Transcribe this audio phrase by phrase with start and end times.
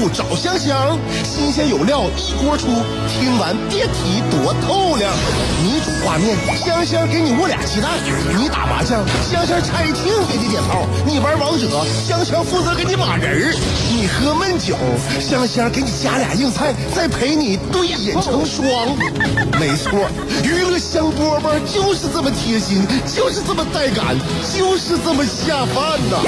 [0.00, 2.66] 物找香香，新鲜有料一锅出，
[3.08, 5.12] 听完别提多透亮。
[5.62, 7.90] 你煮挂面，香香给你握俩鸡蛋；
[8.38, 11.68] 你打麻将，香香拆听给你点炮；你玩王者，
[12.06, 13.56] 香香负责给你码人儿；
[13.90, 14.74] 你喝闷酒，
[15.20, 18.66] 香香给你加俩硬菜，再陪你对饮成双。
[19.60, 20.08] 没错，
[20.44, 24.16] 娱乐香饽饽就是这么贴心，就是这么带感，
[24.56, 26.22] 就是这么下饭呐！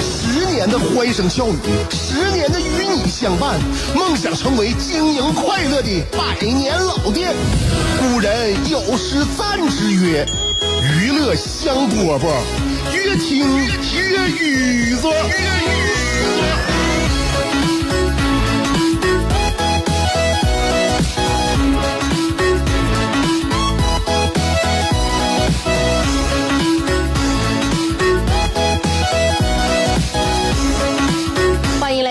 [0.00, 1.56] 十年的欢声笑语，
[1.90, 3.58] 十年的与你相伴，
[3.94, 7.34] 梦想成为经营快乐的百年老店。
[7.98, 10.26] 古人有诗赞之曰
[11.00, 12.28] ：“娱乐香饽饽，
[12.92, 15.08] 越听越雨子。”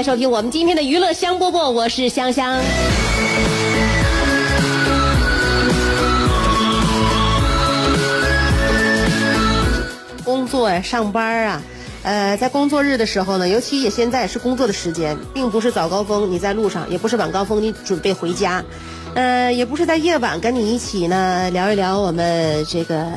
[0.06, 2.62] 收听我们今天的娱乐香饽饽，我是香香。
[10.24, 11.64] 工作呀，上班啊，
[12.04, 18.64] 呃，在工作日的时候呢，尤其也现在是工作的时间，并不是早高峰你在路上，也不是晚高峰你准备回家，
[19.16, 23.12] 呃，也不是在夜晚跟你一起呢聊一聊我们这个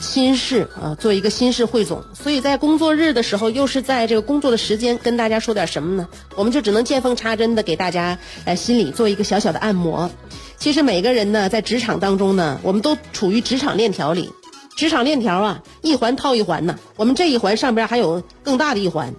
[0.00, 2.02] 心事啊，做一个心事汇总。
[2.14, 6.08] 所以在工作日的时候，又是在这个工作的时间，跟大家说点什么呢？
[6.36, 10.10] 我们就只能见缝插针的给大家呃心里做一个小小的按摩。
[10.56, 14.30] 其实每个人呢，在职场当中呢，我们都处于职场链条里。
[14.76, 16.78] 职场链条啊，一环套一环呐。
[16.96, 19.12] 我们这一环上边还有更大的一环，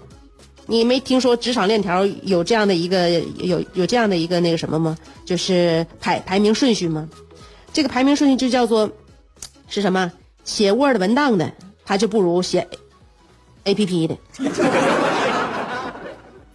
[0.68, 4.98] 你没听说职场链条有这样的一个有有这样的一个那个什么吗？
[5.26, 7.10] 就是排排名顺序吗？
[7.74, 8.90] 这个排名顺序就叫做
[9.68, 10.12] 是什么？
[10.50, 11.52] 写 Word 文档的，
[11.86, 12.68] 他就不如写
[13.66, 14.16] A P P 的；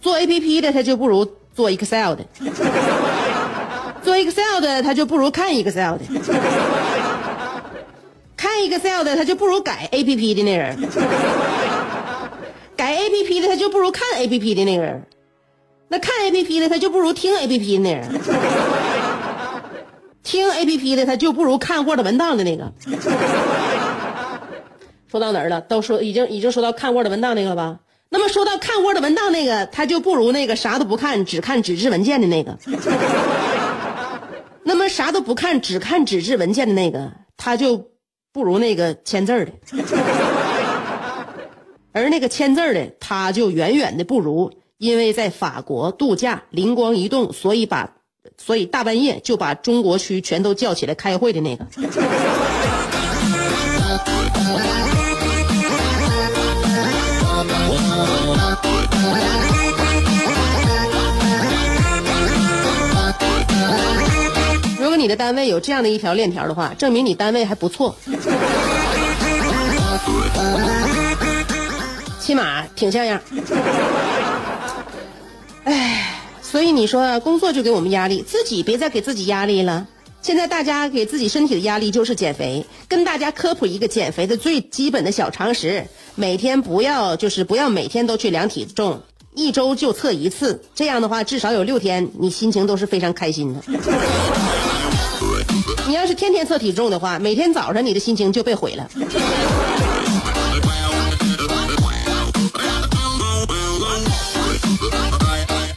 [0.01, 1.25] 做 A P P 的，他就不如
[1.55, 2.25] 做 Excel 的；
[4.03, 6.01] 做 Excel 的，他就不如看 Excel 的。
[8.35, 10.77] 看 Excel 的他就不如改 APP 的那人，
[12.75, 15.07] 改 APP 的他就不如看 APP 的那个人，
[15.87, 18.21] 那看 APP 的他就不如听 APP 的那人，
[20.21, 22.73] 听 APP 的他就不如看 Word 文档的那个。
[25.15, 25.61] 说到哪儿了？
[25.61, 27.79] 都说已经已经说到看 Word 文档那个了吧？
[28.09, 32.57] 那么说到看 Word 文档那个，他就不如那个啥都不看只看纸质文件的那个。
[34.63, 37.87] 那么啥都不看只看纸质文件的那个，他就。
[38.33, 39.53] 不如那个签字的，
[41.93, 47.93] 而那个签字的他就远远的不如，因为在法国度假灵光一动，所以把
[48.37, 51.65] 所以大半夜就把中国区全都叫起来开会的那个。
[65.05, 67.95] 你的单位有这样的一条链条的话，证明你单位还不错，
[72.19, 73.21] 起码挺像样。
[75.65, 79.85] 哎，所以你说工作就给我们压力，自己别再给自己压力了。
[80.23, 85.85] 现在大家给自己身体的压力就是减肥，跟大家科普一个减肥的最基本的小常识：
[86.15, 89.03] 每天不要就是不要每天都去量体重，
[89.35, 93.61] 一周就测一次，这样的话至少有六天你心情都是非常开心的。
[95.87, 98.89] 你要是天天测体重的话，每天早上你的心情就被毁了。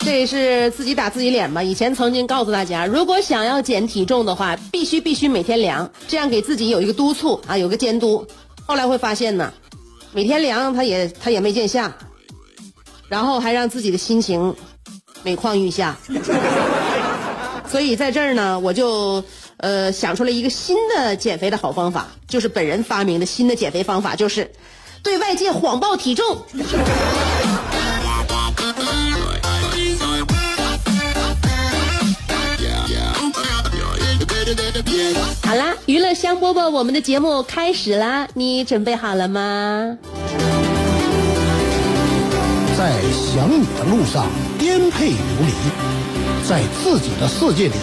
[0.01, 1.63] 这也是自己打自己脸吧？
[1.63, 8.27] 以前曾经告诉大家，如果想要减体重的话，必须必须每天量，这样给自己有一个督促啊，有个监督。
[8.65, 9.53] 后来会发现呢，
[10.13, 11.93] 每天量他也他也没见效，
[13.09, 14.55] 然后还让自己的心情
[15.23, 15.97] 每况愈下。
[17.69, 19.23] 所以在这儿呢，我就。
[19.59, 24.51] 呃，想出了一个新的减肥的好方法，就是本人发明的新的减肥方法，就是
[25.03, 26.25] 对外界谎报体重。
[35.45, 39.99] 好啦，娱乐香饽饽，我们的节目开始啦，你准备好了吗？
[42.77, 44.27] 在想你的路上
[44.57, 45.53] 颠沛流离，
[46.49, 47.75] 在自己的世界里。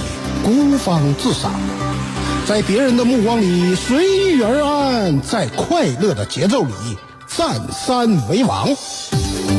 [0.46, 1.52] 孤芳自赏，
[2.46, 6.72] 在别人的目光里随遇而安，在快乐的节奏里
[7.26, 8.70] 占山为王。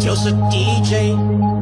[0.00, 1.59] 就是 DJ。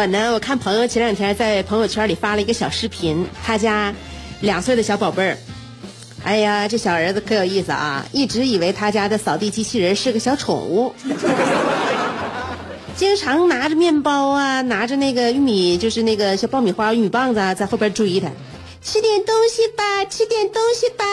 [0.00, 3.94] 我呢，我看朋友前两天在朋友圈里发了一个小视频，他家
[4.40, 5.36] 两岁的小宝贝儿，
[6.24, 8.06] 哎呀，这小儿子可有意思啊！
[8.10, 10.94] 一直以为他家的扫地机器人是个小宠物，
[12.96, 18.30] 经常拿着面包啊，拿着那个玉米，就是那个小爆米花、玉米棒子啊，在后边追他，
[18.80, 21.04] 吃点东西吧，吃点东西吧。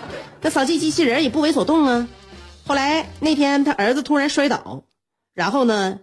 [0.42, 2.06] 那扫地机器人也不为所动啊。
[2.66, 4.82] 后来那天他儿子突然摔倒，
[5.32, 6.00] 然后呢？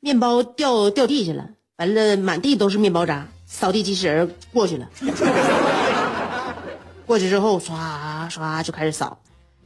[0.00, 3.28] 面包掉掉地下了，完了满地都是面包渣。
[3.46, 4.88] 扫地机器人过去了，
[7.04, 9.18] 过去之后刷刷就开始扫。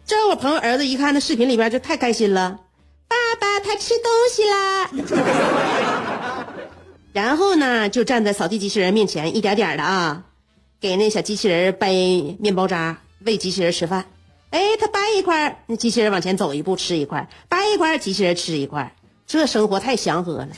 [0.06, 2.58] 这我朋友儿子一看那视频里边就太开心了，
[3.06, 4.90] 爸爸他吃东西啦。
[7.12, 10.25] 然后呢，就站在扫地机器人面前，一点点的啊，
[10.81, 11.92] 给那小机器人掰
[12.40, 14.06] 面包渣，喂机器人吃饭。
[14.50, 18.96] 哎，他掰一块，那机器人往前走一步吃一块，掰一块，机器人吃一块。
[19.34, 20.48] 这生活太祥和了。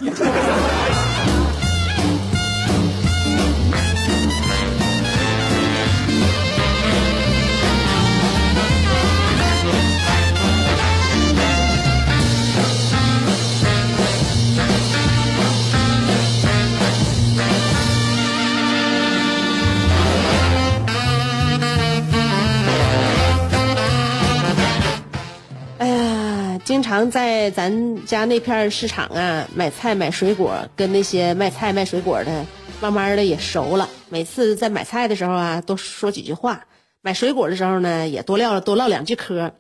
[26.87, 32.47] 常在咱家那片市场啊买菜买水果，跟那些卖菜卖水果的，
[32.81, 33.89] 慢慢的也熟了。
[34.09, 36.61] 每次在买菜的时候啊，多说几句话；
[37.03, 39.53] 买水果的时候呢，也多唠多唠两句嗑。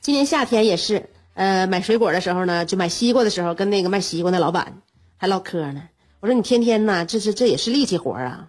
[0.00, 4.80] 今年夏天也是，呃，买水果的时候呢，就买西瓜的时候，跟那个卖西瓜那老板
[5.18, 5.82] 还唠嗑呢。
[6.20, 8.48] 我说你天天呐，这是这也是力气活啊。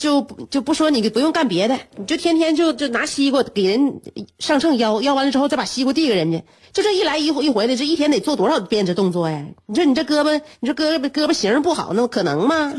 [0.00, 4.00] 就就不说你不用干别的，你就天天就就拿西瓜给人
[4.38, 6.42] 上秤腰，腰完了之后再把西瓜递给人家，
[6.72, 9.44] 就这一来一回一回的，这一天得做多少遍这动作呀？
[9.66, 12.72] 你说你这胳膊，你说胳膊胳膊型不好，那可能吗？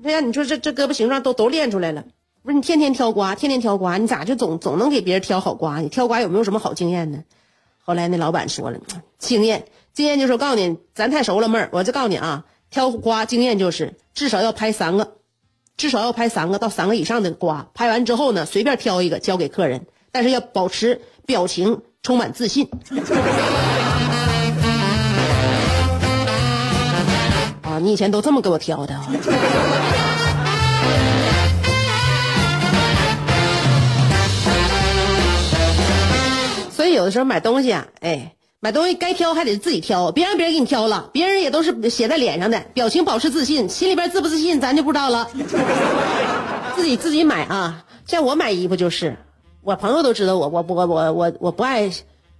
[0.00, 2.04] 对呀，你说这这胳膊形状都都练出来了，
[2.44, 5.80] 不是你天天挑瓜，天天挑瓜，你咋就总总能给别人挑好瓜？
[5.80, 7.24] 你挑瓜有没有什么好经验呢？
[7.82, 8.78] 后来那老板说了，
[9.18, 12.44] 经验经验就是告诉你，咱太熟了妹儿，我就告诉你啊。
[12.70, 15.14] 挑瓜经验就是至少要拍三个，
[15.76, 17.68] 至少要拍三个到三个以上的瓜。
[17.72, 22.68] 拍完之后呢，随便挑一个交给客人，但是要保持表情充满自信。
[27.62, 28.94] 啊，你以前都这么给我挑的。
[28.94, 29.06] 啊
[36.70, 38.37] 所以有的时候买东西啊，哎。
[38.60, 41.10] 买东西该挑还得自己挑，别让别人给你挑了。
[41.12, 45.30] 别人也都是写在脸上的，表情保持自信，心里边自不自信咱就不知道了。
[46.74, 49.16] 自己自己买啊，像我买衣服就是，
[49.62, 51.88] 我朋友都知道我，我我我我我不爱，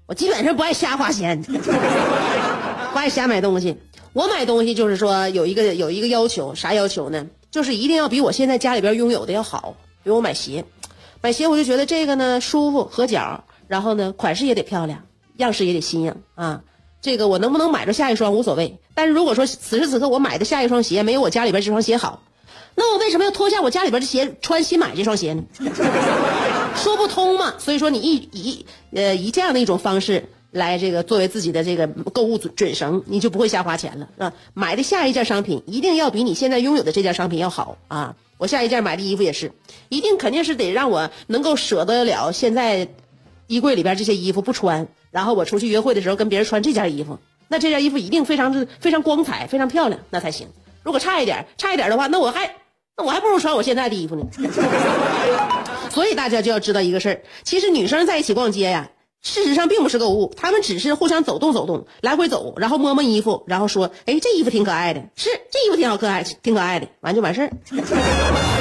[0.07, 1.41] 我基本上不爱瞎花钱，
[2.93, 3.77] 不爱瞎买东西。
[4.13, 7.29] 我买东西就是说有一个有一个要求，啥要求呢？
[7.53, 9.77] 就是一定要比我现在家里边拥有的要好。
[10.03, 10.65] 比如我买鞋，
[11.23, 15.05] 买鞋我就觉得这个呢舒服合脚，然后呢款式也得漂亮。
[15.39, 16.63] 样式也得新颖啊！
[17.01, 22.23] 这个我能不能买着下一双无所谓，但是如果说此时此刻我买的下一双鞋没有我家里边这双鞋好，
[22.75, 25.45] 那我为什么要脱下我家里边的鞋穿新买这双鞋呢？
[26.75, 27.55] 说不通嘛！
[27.59, 34.33] 所以说你一以呃以这样的一种方式来这个作为自己的这个购物准准绳，你就不会瞎花钱了啊！
[34.55, 38.17] 买的下一件商品一定要比你现在拥有的这件商品要好啊！
[38.39, 39.53] 我下一件买的衣服也是，
[39.89, 42.89] 一定肯定是得让我能够舍得了现在
[43.47, 44.89] 衣柜里边这些衣服不穿。
[45.11, 50.49] 然后我出去约会的时候跟别人穿这件衣服，那这件衣服一定非常之非常光彩，非常漂亮，那才行。
[50.83, 52.57] 如果差一点，差一点的话，那我还
[52.97, 54.27] 那我还不如穿我现在的衣服呢。
[55.91, 58.91] 所以大家就要知道一个事儿，其实女生在一起逛街呀，
[59.23, 68.58] 事实上并不是购物，她们只是互相走动走动，来回走，然后摸摸衣服，然后说，哎，这衣服挺可爱的，是这衣服挺好可爱，挺可爱的，完就完事儿。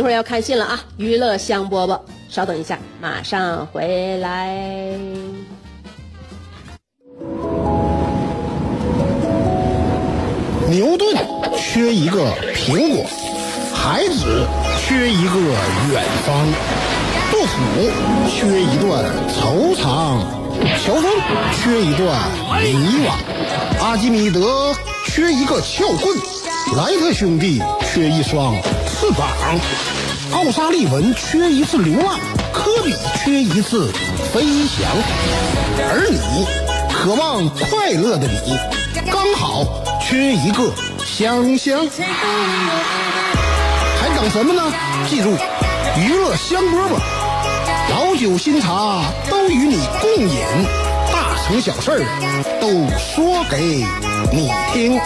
[0.00, 0.82] 一会儿要看信了啊！
[0.96, 4.56] 娱乐香饽饽，稍等一下，马上回来。
[10.70, 11.14] 牛顿
[11.54, 13.04] 缺一个苹果，
[13.74, 14.46] 孩子
[14.78, 15.38] 缺一个
[15.92, 16.46] 远方，
[17.30, 17.90] 杜甫
[18.26, 20.22] 缺一段惆怅，
[20.82, 21.04] 乔峰
[21.52, 22.18] 缺一段
[22.62, 23.12] 迷惘，
[23.84, 26.16] 阿基米德缺一个撬棍，
[26.74, 28.54] 莱特兄弟缺一双
[29.00, 29.26] 翅膀，
[30.30, 32.20] 奥沙利文缺一次流浪，
[32.52, 33.90] 科比缺一次
[34.30, 34.86] 飞翔，
[35.88, 36.44] 而你
[36.92, 38.58] 渴望快乐的你，
[39.10, 39.64] 刚好
[40.02, 40.70] 缺一个
[41.02, 41.88] 香香。
[43.98, 44.70] 还等什么呢？
[45.08, 45.34] 记住，
[45.96, 46.98] 娱乐香饽饽，
[47.88, 50.44] 老酒新茶都与你共饮，
[51.10, 52.04] 大成小事儿
[52.60, 53.82] 都说给
[54.30, 55.00] 你听。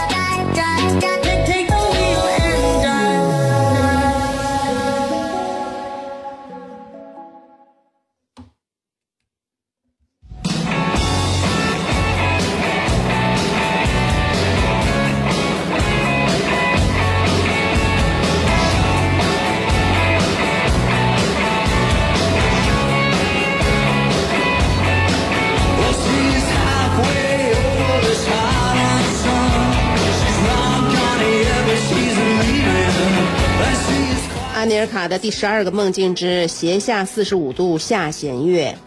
[35.09, 38.79] 的第十二个梦境之斜下四十五度下弦月，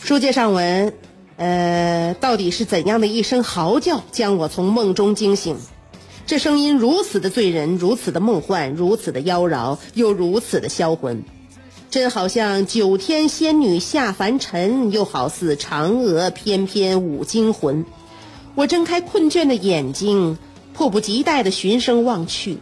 [0.00, 0.92] 书接上文，
[1.36, 5.56] 呃，到底是怎样的一声嚎叫将我从梦中惊醒？
[6.26, 11.22] 这声音如此的醉人，如此的梦幻，如此的妖娆，又如此的销魂，
[11.90, 17.86] 真好像九天仙女下凡尘，又好似嫦娥翩翩舞惊魂。
[18.54, 20.36] 我睁开困倦的眼睛，
[20.74, 22.58] 迫不及待的循声望去。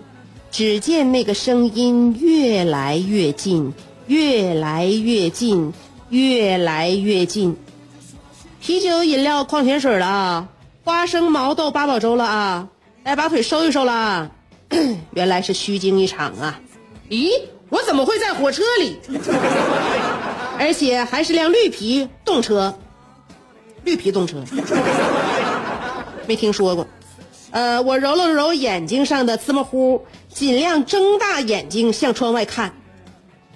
[0.50, 3.73] 只见那个声音越来越近，
[4.07, 5.73] 越来越近，
[6.09, 7.57] 越来越近。
[8.61, 10.49] 啤酒、饮料、矿泉水了啊！
[10.83, 12.69] 花生、毛豆、八宝粥了啊！
[13.05, 14.31] 来，把腿收一收了啊！
[15.12, 16.61] 原来是虚惊一场啊！
[17.11, 17.31] 咦，
[17.69, 18.97] 我怎么会在火车里？
[20.59, 22.75] 而且还是辆绿皮动车，
[23.85, 24.43] 绿皮动车，
[26.26, 26.87] 没听说过。
[27.50, 30.05] 呃，我揉了揉眼睛上的芝麻糊，
[30.37, 32.75] 尽量睁大眼睛向窗外看。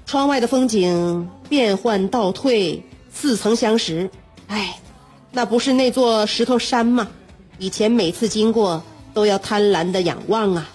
[0.06, 2.82] 窗外的风景变幻倒退，
[3.12, 4.08] 似曾相识。
[4.46, 4.80] 哎，
[5.30, 7.06] 那不是那座石头山吗？
[7.58, 8.82] 以前每次经过
[9.12, 10.70] 都要贪婪的仰望啊。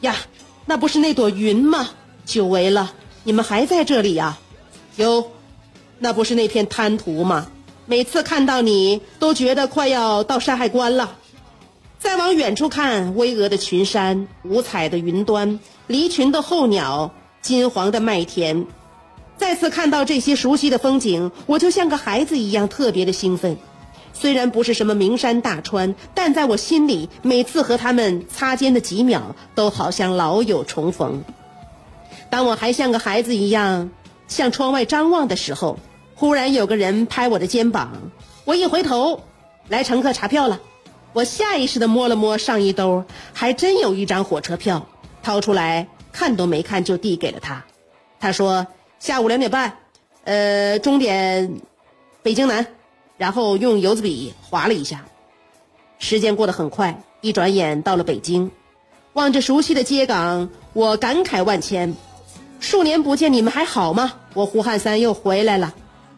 [0.00, 0.16] 呀，
[0.64, 1.90] 那不是那朵云吗？
[2.24, 2.90] 久违了，
[3.22, 4.38] 你们还在这里呀、
[4.96, 5.32] 哟，
[5.98, 7.48] 那不是那片滩涂吗？
[7.84, 11.18] 每次看到你都觉得快要到山海关了。
[12.02, 18.66] 再往远处看，巍峨的群山，五彩的云端，离群的候鸟，金黄的麦田。
[19.36, 23.56] 再次看到这些熟悉的风景，我就像个孩子一样特别的兴奋。
[24.12, 31.22] 虽然不是什么名山大川，但在我心里，每次和他们擦肩的几秒，都好像老友重逢。
[32.28, 33.90] 当我还像个孩子一样
[34.26, 35.78] 向窗外张望的时候，
[36.16, 37.92] 忽然有个人拍我的肩膀，
[38.44, 39.20] 我一回头，
[39.68, 40.58] 来乘客查票了。
[41.12, 44.86] 我下意识地摸了摸上衣兜，还真有一张火车票，
[45.22, 47.62] 掏出来看都没看就递给了他。
[48.18, 48.66] 他说
[48.98, 49.76] 下午两点半，
[50.24, 51.60] 呃，终点
[52.22, 52.66] 北京南，
[53.18, 55.04] 然后用油子笔划了一下。
[55.98, 58.50] 时间过得很快，一转眼到了北京。
[59.12, 61.94] 望着熟悉的街港，我感慨万千。
[62.58, 64.14] 数年不见，你们还好吗？
[64.32, 65.74] 我胡汉三又回来了。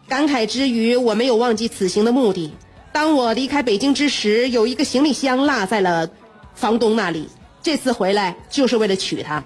[0.07, 2.53] 感慨之余，我没有忘记此行的目的。
[2.95, 6.09] 当我离开北京之时，有一个行李箱落在了
[6.55, 7.29] 房东那里。
[7.61, 9.43] 这次回来就是为了娶她。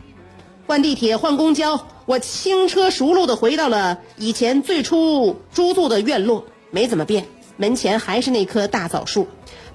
[0.67, 7.25] 换地铁，换公交，我轻车熟路地回到了以前最初租住的院落，没怎么变。
[7.57, 9.27] 门前还是那棵大枣树，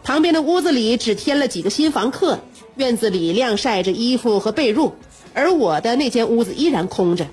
[0.04, 2.40] 旁边的屋子里只添了几个新房客。
[2.76, 4.92] 院子里晾晒着衣服和被褥，
[5.34, 7.26] 而我的那间屋子依然空着。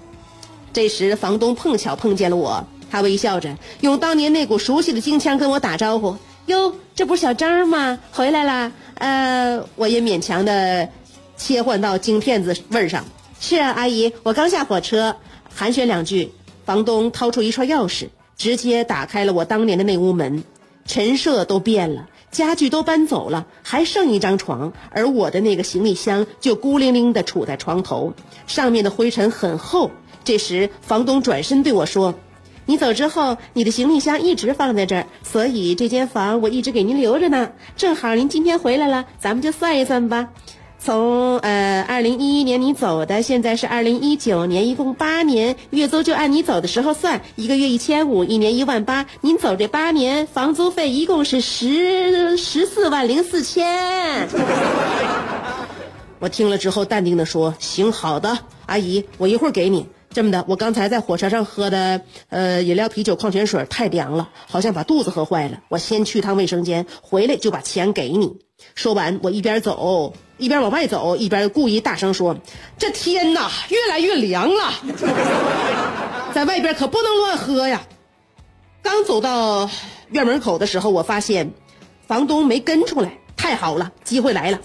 [0.73, 6.17] 这时，房东碰巧碰见了我，他微笑着用当年那股熟悉的京腔跟我打招呼。
[6.51, 8.01] 哟，这不是小张吗？
[8.11, 8.73] 回来啦！
[8.95, 10.89] 呃，我也勉强的
[11.37, 13.05] 切换到京片子味儿上。
[13.39, 15.15] 是啊，阿姨，我刚下火车，
[15.55, 16.33] 寒暄两句，
[16.65, 20.43] 房东掏出一串钥匙，直接打开了我当年的那屋门。
[20.87, 28.13] 陈设都变了，家具都搬走了，还剩一张床，而我的那个行李箱就孤零零地杵在床头，
[28.49, 29.93] 上面的灰尘很厚。
[30.25, 32.17] 这时，房东转身对我说
[32.71, 37.51] ：“你走之后，你的行李箱一直放在这儿，所以这间房我一直给您留着呢。
[37.77, 40.29] 正好您今天回来了，咱们就算一算吧。
[40.79, 49.07] 从呃二零一一年你走的，现在是二零一九年，一共八年，月租就按你走的时候算，一个月一千五，一年一万八。
[49.21, 54.29] 您走这八年，房租费一共是十十四万零四千。
[56.21, 59.89] ”我听了之后，淡定的说：“行，好的，阿姨，我一会儿给你。
[60.13, 65.61] 这么的，我刚才在火车上喝的呃饮料、啤酒、矿泉水太凉了，好像把肚子喝坏了。
[65.69, 68.39] 我先去趟卫生间，回来就把钱给你。”
[68.75, 72.37] 说完，我一边走一边往外走，一边故意大声说
[72.77, 74.75] ：“这天哪，越来越凉了，
[76.35, 77.83] 在外边可不能乱喝呀。”
[78.83, 79.71] 刚走到
[80.11, 81.53] 院门口的时候，我发现
[82.07, 84.59] 房东没跟出来，太好了，机会来了。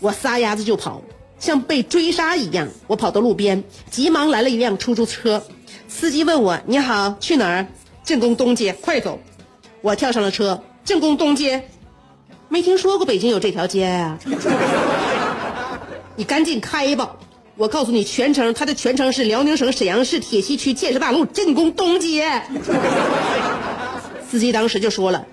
[0.00, 1.02] 我撒丫子就跑，
[1.38, 2.68] 像被追杀一样。
[2.86, 5.42] 我跑到路边，急忙拦了一辆出租车。
[5.86, 7.66] 司机问我：“你好，去哪儿？”
[8.04, 9.20] 镇宫东街，快走！
[9.80, 10.62] 我跳上了车。
[10.84, 11.68] 镇宫东街，
[12.48, 14.18] 没听说过北京有这条街啊！
[16.16, 17.16] 你赶紧开吧！
[17.56, 22.42] 我告诉你全称，它的全称是辽宁省沈阳市铁西区建设大路镇宫东街。
[24.30, 25.26] 司机当时就说了。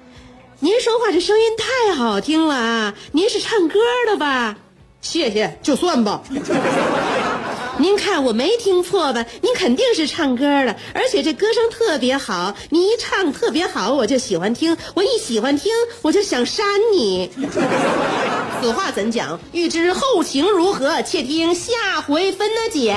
[0.59, 2.95] 您说话这声音太好听了啊！
[3.11, 4.57] 您是唱歌的吧？
[5.05, 6.21] 谢谢，就算吧。
[7.77, 9.23] 您看我没听错吧？
[9.41, 12.55] 您肯定是唱歌的，而且这歌声特别好。
[12.69, 14.75] 你一唱特别好，我就喜欢听。
[14.95, 15.71] 我一喜欢听，
[16.01, 17.29] 我就想扇你。
[18.61, 19.39] 此话怎讲？
[19.51, 22.95] 欲知后情如何，且听下回分解。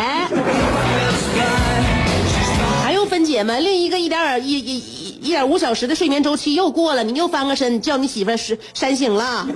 [2.82, 3.58] 还用分解吗？
[3.58, 4.78] 另一个一点一一
[5.20, 9.46] 一点五小时的睡眠周期又过了，你又翻个身，叫你媳妇是扇醒了。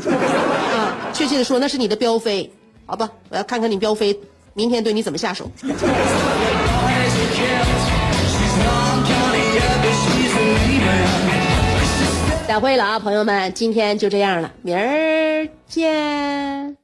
[1.23, 2.51] 确切的说，那是你的标飞。
[2.85, 4.19] 好吧，我要看看你标飞
[4.55, 5.49] 明天对你怎么下手。
[12.49, 16.82] 散会了啊，朋友们，今天就这样了，明儿见。